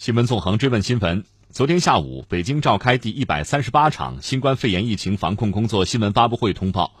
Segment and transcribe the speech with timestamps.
[0.00, 6.92] 新闻纵横追问新闻：昨天下午，北京召开第一百三十八场新冠肺炎疫情防控工作新闻发布会，通报，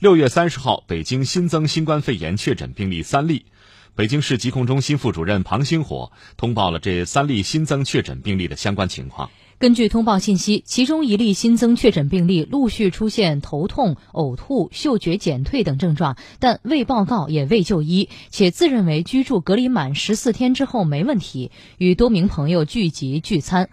[0.00, 3.46] 六月三十号，北京新增新冠肺炎确诊病例三例。
[3.94, 9.30] 北京市疾控中心副主任庞星火通报了这三例新增确诊病例的相关情况。
[9.60, 23.68] 根据通报信息，其中一例新增确诊病例陆续出现头痛、呕吐、嗅觉减退等症状，但未报告也未就医，且自认为居住隔离满十四天之后没问题，与多名朋友聚集聚餐。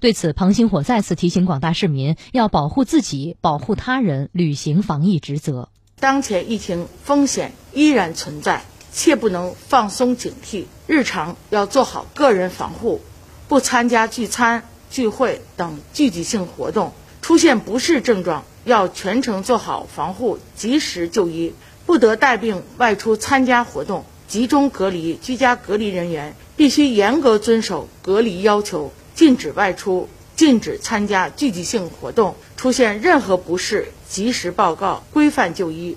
[0.00, 5.68] 对此，庞星火再次提醒广大市民要保护自己、保护他人，履行防疫职责。
[6.00, 13.00] 当前疫情风险依然存在，切不能放松警惕，日常要做好个人防护，
[13.46, 14.64] 不参加聚餐。
[14.90, 16.92] 聚会等聚集性活动
[17.22, 21.54] 出现不适症状，要全程做好防护，及时就医，
[21.86, 24.04] 不得带病外出参加活动。
[24.26, 32.36] 集中隔离居家隔离人员必须严格遵守隔离要求，禁止外出，禁止参加聚集性活动。
[32.56, 35.96] 出现任何不适，及时报告，规范就医。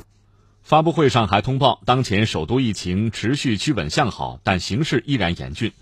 [0.64, 5.74] 发布会上还通报，当前首都疫情持续趋稳向好，但形势依然严峻。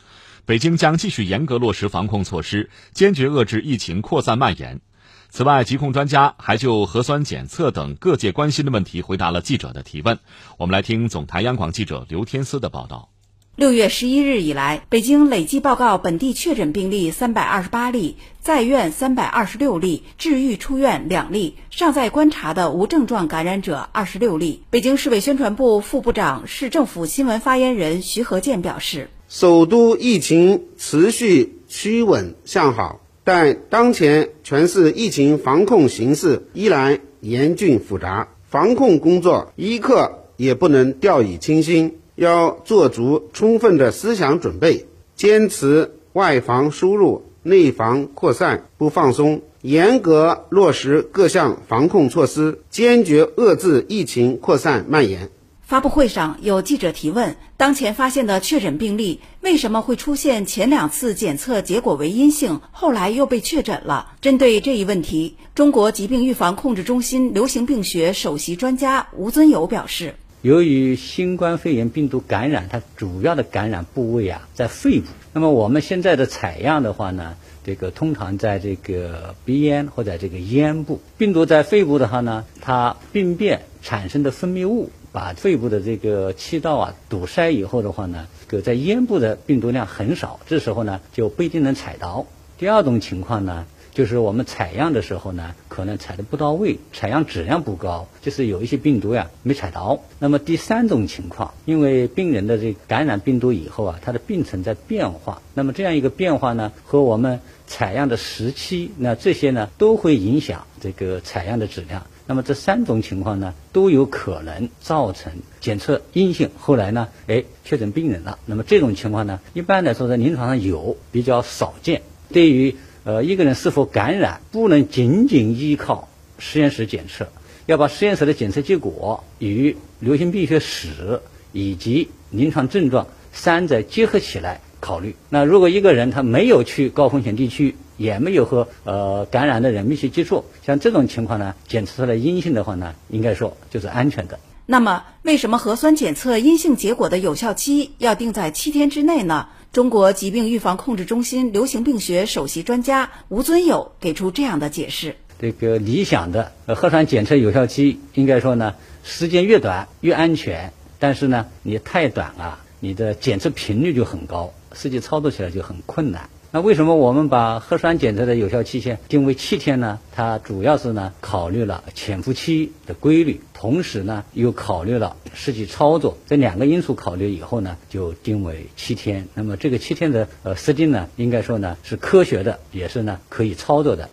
[0.46, 4.82] 北京将继续严格落实防控措施，坚决遏制疫情扩散蔓延。
[5.30, 10.18] 此外，疾控专家还就核酸检测等各界关心的问题回答了记者的提问。
[10.58, 13.10] 我们来听总台央广记者刘天思的报道。
[13.56, 24.64] 六月十一日以来，北京累计报告本地确诊病例三百二十八例，在院三百二十六例，治愈出院两例，尚在观察的无症状感染者二十六例。
[24.70, 29.10] 北京市委宣传部副部长、市政府新闻发言人徐和建表示。
[29.30, 55.30] 首都疫情持续趋稳向好，但当前全市疫情防控形势依然严峻复杂，防控工作一刻也不能掉以轻心，要做足充分的思想准备，坚持外防输入、内防扩散，不放松，严格落实各项防控措施，坚决遏制疫情扩散蔓延。
[55.70, 64.14] 发布会上有记者提问：当前发现的确诊病例为什么会出现前两次检测结果为阴性，后来又被确诊了？
[64.20, 75.06] 针对这一问题，中国疾病预防控制中心流行病学首席专家吴尊友表示：由于新冠肺炎病毒感染，它主要的感染部位啊在肺部。
[75.34, 81.00] 那么我们现在的采样的话呢，这个通常在这个鼻咽或者这个咽部。
[81.20, 84.90] 病毒在肺部的话呢，它病变产生的分泌物。
[85.12, 92.26] 把肺部的这个气道啊堵塞以后的话呢，个在咽部的病毒量很少，这时候呢就不一定能采到。
[92.58, 100.02] 第二种情况呢，就是我们采样的时候呢，可能采的不到位，采样质量不高，就是有一些病毒呀没采到。
[100.20, 112.06] 那么第三种情况，因为病人的这感染病毒以后啊，他的病程在变化，那么这样一个变化呢，和我们采样的时期，那这些呢都会影响这个采样的质量。
[112.30, 118.38] 那么这三种情况呢，都有可能造成检测阴性，后来呢，哎，确诊病人了。
[118.46, 122.04] 那么这种情况呢，一般来说在临床上有，比较少见。
[122.32, 126.08] 对于呃一个人是否感染，不能仅仅依靠
[126.38, 127.30] 实验室检测，
[127.66, 135.16] 要把实验室的检测结果与流行病学史以及临床症状三者结合起来考虑。
[135.30, 144.40] 那如果一个人他没有去高风险地区，也没有和呃感染的人密切接触，像这种情况呢，检测出来阴性的话呢，应该说就是安全的。
[144.66, 149.50] 那么，为什么核酸检测阴性结果的有效期要定在七天之内呢？
[149.74, 160.72] 中国疾病预防控制中心流行病学首席专家吴尊友给出这样的解释：这个理想的核酸检测有效期，应该说呢，时间越短越安全。
[161.00, 166.30] 但是呢，你太短啊，你的检测频率就很高，实际操作起来就很困难。
[166.52, 170.00] 那为什么我们把核酸检测的有效期限定为七天呢？
[170.12, 179.28] 它主要是呢考虑了潜伏期的规律，同时呢又考虑了实际操作这两个因素考虑以后呢，就定为七天。
[179.36, 184.10] 那么这个七天的呃设定呢，应该说呢是科学的，也是呢可以操作的。